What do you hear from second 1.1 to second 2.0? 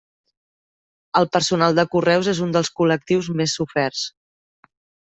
El personal de